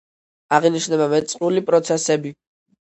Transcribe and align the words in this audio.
აღინიშნება 0.57 1.09
მეწყრული 1.13 1.65
პროცესები. 1.71 2.37